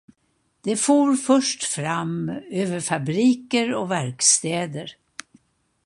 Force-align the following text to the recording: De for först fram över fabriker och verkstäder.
De 0.63 0.75
for 0.75 1.15
först 1.15 1.63
fram 1.63 2.29
över 2.51 2.79
fabriker 2.79 3.73
och 3.73 3.91
verkstäder. 3.91 4.91